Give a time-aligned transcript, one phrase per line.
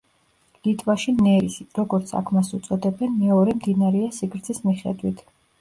[0.67, 5.27] ლიტვაში ნერისი, როგორც აქ მას უწოდებენ, მეორე მდინარეა სიგრძის მიხედვით.